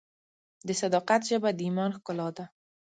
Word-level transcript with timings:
د 0.67 0.69
صداقت 0.81 1.21
ژبه 1.29 1.49
د 1.53 1.59
ایمان 1.65 1.91
ښکلا 1.97 2.27
ده. 2.37 2.45